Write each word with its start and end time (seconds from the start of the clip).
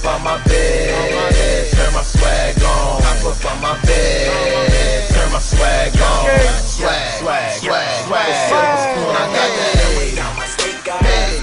up 0.00 0.14
on 0.14 0.24
my 0.24 0.42
bed, 0.44 1.70
turn 1.72 1.92
my 1.92 2.02
swag 2.02 2.56
on. 2.62 3.02
Hop 3.02 3.24
up 3.26 3.44
on 3.52 3.60
my 3.60 3.76
bed, 3.82 5.08
turn 5.10 5.32
my 5.32 5.38
swag 5.38 5.92
on. 6.00 6.24
Swag, 6.64 7.20
swag, 7.20 7.60
swag, 7.60 8.06
swag. 8.06 8.32
Silver 8.48 8.76
spoon, 8.80 9.12
I 9.12 9.24
got 9.28 9.50
that. 9.56 9.76
Hey, 11.04 11.40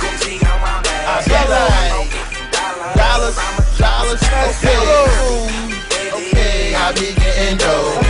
I 1.05 1.23
got 1.27 1.49
like 1.53 2.09
dollars, 2.97 3.37
dollars. 3.77 4.21
Okay, 4.25 4.77
okay, 6.13 6.75
I 6.75 6.91
be 6.93 7.13
getting 7.13 7.57
dough. 7.57 8.01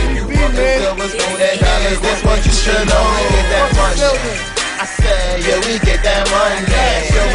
Silver 0.56 1.08
spoon 1.08 1.40
and 1.40 1.60
dollars, 1.60 2.00
that's 2.00 2.22
what 2.24 2.40
you 2.44 2.52
should 2.52 2.88
know. 2.88 3.04
We 3.04 3.24
get 3.36 3.46
that 3.52 3.68
money. 3.76 4.56
I 4.80 4.86
say, 4.86 5.42
yeah, 5.42 5.58
we 5.66 5.78
get 5.84 6.02
that 6.04 6.24
money. 6.30 7.27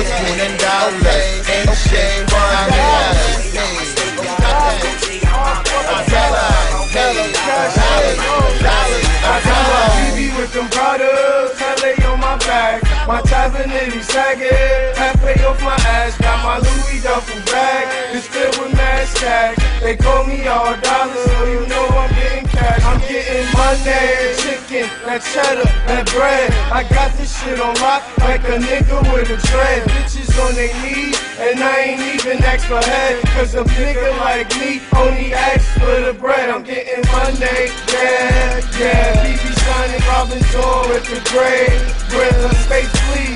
My 13.64 13.70
Tavanini 13.70 14.04
sagging, 14.04 14.96
half 14.96 15.20
pay 15.22 15.42
off 15.46 15.62
my 15.62 15.76
ass. 15.88 16.18
Got 16.18 16.44
my 16.44 16.58
Louis 16.60 17.02
duffel 17.02 17.40
bag, 17.52 18.16
it's 18.16 18.28
filled 18.28 18.58
with 18.58 18.76
mass 18.76 19.14
tag. 19.14 19.58
They 19.82 19.96
call 19.96 20.26
me 20.26 20.46
all 20.48 20.76
dollars, 20.82 21.24
so 21.24 21.46
you 21.46 21.66
know 21.68 21.88
I'm 21.88 22.10
getting 22.14 22.48
cash. 22.48 22.84
I'm 22.84 23.00
getting 23.00 23.48
money, 23.56 24.36
chicken, 24.44 24.90
that 25.06 25.22
cheddar, 25.32 25.64
that 25.88 26.12
bread. 26.12 26.52
I 26.72 26.84
got 26.90 27.16
this 27.18 27.32
shit 27.40 27.60
on 27.60 27.76
lock 27.76 28.04
like 28.20 28.44
a 28.44 28.60
nigga 28.60 29.00
with 29.14 29.30
a 29.30 29.38
dread. 29.48 29.88
Bitches 29.90 30.32
on 30.44 30.56
their 30.56 30.74
knees, 30.84 31.20
and 31.40 31.64
I 31.64 31.80
ain't 31.80 32.02
even 32.16 32.44
ask 32.44 32.68
for 32.68 32.84
head. 32.84 33.24
Cause 33.36 33.56
a 33.56 33.64
nigga 33.64 34.20
like 34.20 34.50
me 34.60 34.82
only 34.96 35.34
asks 35.34 35.72
for 35.80 36.02
the 36.02 36.14
bread. 36.14 36.50
I'm 36.50 36.64
getting 36.64 37.04
money, 37.12 37.72
yeah, 37.92 38.60
yeah. 38.80 39.24
BB 39.24 39.56
signing 39.64 40.04
Robin's 40.08 40.52
door 40.52 40.88
with 40.90 41.08
the 41.08 41.20
grave. 41.32 41.80
With 42.14 42.46
a 42.46 42.54
space 42.62 42.92
flee, 43.10 43.34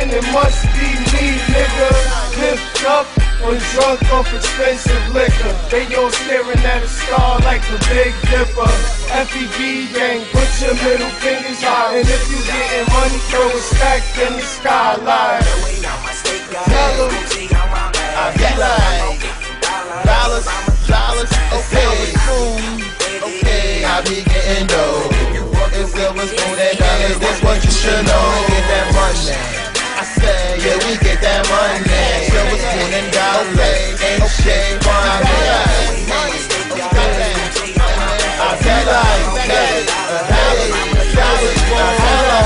And 0.00 0.10
it 0.10 0.24
must 0.32 0.64
be 0.72 0.88
me, 1.12 1.36
nigga. 1.52 1.90
Lift 2.40 2.84
up 2.88 3.06
or 3.44 3.52
drunk 3.76 4.00
off 4.12 4.32
expensive 4.32 5.04
liquor. 5.12 5.52
They 5.68 5.84
all 5.94 6.10
staring 6.10 6.64
at 6.64 6.82
a 6.82 6.88
star 6.88 7.38
like 7.40 7.60
the 7.68 7.76
Big 7.92 8.16
Dipper. 8.32 8.72
FEB 9.12 9.92
gang, 9.92 10.24
put 10.32 10.48
your 10.56 10.72
middle 10.80 11.12
fingers 11.20 11.60
high. 11.60 12.00
And 12.00 12.08
if 12.08 12.24
you 12.32 12.40
getting 12.48 12.88
money, 12.96 13.20
throw 13.28 13.44
a 13.44 13.60
stack 13.60 14.02
in 14.24 14.32
the 14.40 14.40
skyline. 14.40 15.44
Tell 16.64 17.04
'em 17.04 17.30
I 18.16 18.32
be 18.36 18.50
like 18.56 19.20
dollars, 20.04 20.46
dollars. 20.88 21.30
Okay, 21.60 22.16
okay, 23.22 23.84
I 23.84 24.00
be 24.08 24.24
getting 24.24 24.66
dough. 24.66 25.08
It's 25.72 25.92
silver 25.92 26.26
spoon 26.26 26.58
and 26.58 26.78
dollars, 26.78 27.18
that's 27.20 27.42
what 27.42 27.64
you 27.64 27.70
should 27.70 28.06
know. 28.06 28.49
I 30.00 30.02
say, 30.02 30.56
yeah, 30.64 30.80
we 30.88 30.96
get 31.04 31.20
that 31.20 31.44
money. 31.44 31.84
Silver 32.32 32.56
spoon 32.56 32.88
and 32.88 33.12
dollars, 33.12 34.00
ain't 34.00 34.24
shit 34.32 34.80
funny. 34.80 35.12
I 35.12 35.28
be 35.28 35.36
like, 38.88 39.44
hey. 39.44 39.84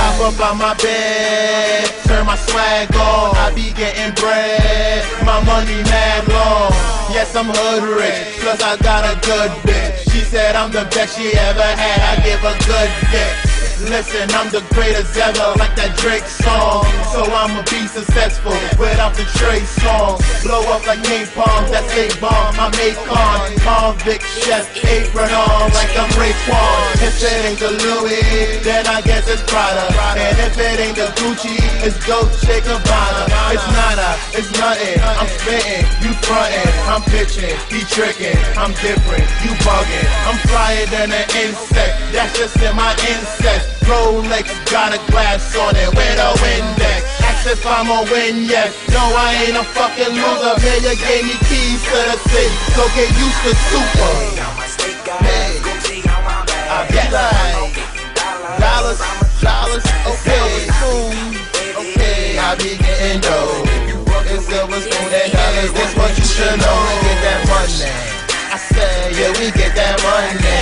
Hop 0.03 0.19
up 0.19 0.51
on 0.51 0.59
my 0.59 0.75
bed, 0.83 1.87
turn 2.11 2.27
my 2.27 2.35
swag 2.35 2.91
on. 2.97 3.39
I 3.39 3.55
be 3.55 3.71
getting 3.71 4.11
bread, 4.19 5.07
my 5.23 5.39
money 5.47 5.79
mad 5.87 6.27
long. 6.27 6.75
Yes, 7.15 7.37
I'm 7.37 7.47
hood 7.47 7.87
rich, 7.87 8.43
plus 8.43 8.61
I 8.63 8.75
got 8.83 9.07
a 9.07 9.15
good 9.23 9.53
bitch. 9.63 10.11
She 10.11 10.27
said 10.27 10.57
I'm 10.57 10.73
the 10.73 10.91
best 10.91 11.17
she 11.17 11.31
ever 11.39 11.63
had. 11.63 12.19
I 12.19 12.19
give 12.27 12.43
a 12.43 12.59
good 12.67 12.91
dick. 13.15 13.54
Listen, 13.85 14.31
I'm 14.33 14.49
the 14.49 14.65
greatest 14.73 15.13
ever, 15.17 15.53
like 15.61 15.77
that 15.77 15.93
Drake 16.01 16.25
song. 16.25 16.89
So 17.13 17.21
I'ma 17.21 17.61
be 17.69 17.85
successful 17.85 18.57
without 18.81 19.13
the 19.13 19.29
Trey 19.37 19.61
song. 19.61 20.17
Blow 20.41 20.65
up 20.73 20.89
like 20.89 21.05
napalm, 21.05 21.69
that's 21.69 21.93
a 21.93 22.09
bomb. 22.17 22.57
I'm 22.57 22.73
Akon, 22.73 23.53
convict 23.61 24.25
chef, 24.41 24.65
apron 24.89 25.29
on 25.29 25.69
like 25.77 25.93
I'm 26.01 26.09
Raekwon. 26.17 27.05
If 27.05 27.21
it 27.21 27.45
ain't 27.45 27.61
the 27.61 27.77
Louis, 27.77 28.65
then 28.65 28.89
I 28.89 29.05
guess 29.05 29.29
it's 29.29 29.45
Prada. 29.45 29.85
And 30.17 30.39
if 30.41 30.57
it 30.57 30.81
ain't 30.81 30.97
the 30.97 31.13
Gucci, 31.21 31.61
it's 31.85 32.01
Dolce 32.09 32.65
Gabbana. 32.65 33.29
It's 33.53 33.69
nada, 33.69 34.17
it's 34.33 34.51
nothing. 34.57 34.97
I'm 35.05 35.29
spitting, 35.29 35.85
you 36.01 36.17
frontin', 36.25 36.73
I'm 36.89 37.05
pitching, 37.13 37.53
he 37.69 37.85
tricking, 37.85 38.39
I'm 38.57 38.73
different, 38.81 39.29
you 39.45 39.53
bugging. 39.61 40.09
I'm 40.25 40.39
flyer 40.49 40.87
than 40.89 41.13
an 41.13 41.29
insect, 41.37 42.01
that's 42.17 42.33
just 42.33 42.57
in 42.65 42.75
my 42.75 42.97
incest. 43.13 43.74
Rolex, 43.83 44.47
got 44.71 44.95
a 44.95 45.01
glass 45.11 45.57
on 45.57 45.75
it 45.77 45.89
with 45.91 46.19
a 46.19 46.31
Windex. 46.39 47.03
Ask 47.27 47.47
if 47.47 47.67
I'm 47.67 47.91
a 47.91 48.03
win, 48.11 48.45
yes. 48.45 48.73
No, 48.91 49.01
I 49.01 49.35
ain't 49.47 49.57
a 49.57 49.65
fucking 49.65 50.15
loser. 50.15 50.55
Man, 50.63 50.81
you 50.87 50.95
gave 50.97 51.25
me 51.27 51.37
keys 51.51 51.83
to 51.83 51.99
the 52.11 52.19
city, 52.31 52.55
so 52.75 52.87
get 52.95 53.11
used 53.19 53.41
to 53.45 53.53
super. 53.71 54.15
I 56.67 56.89
dollars, 58.59 59.01
dollars, 59.43 59.85
okay. 60.07 60.69
Okay, 61.77 62.39
I 62.39 62.55
be 62.57 62.77
getting 62.79 63.21
dough. 63.21 63.65
What 65.97 66.19
you 66.19 66.25
should 66.25 66.59
know. 66.61 66.79
We 66.85 66.95
get 67.07 67.19
that 67.23 67.41
money. 67.49 67.89
I 68.53 68.57
said, 68.57 69.17
yeah, 69.17 69.31
we 69.39 69.51
get 69.53 69.75
that 69.75 69.97
money. 70.03 70.54